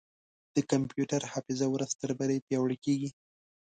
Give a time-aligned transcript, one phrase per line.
[0.55, 3.09] د کمپیوټر حافظه ورځ تر بلې پیاوړې کېږي.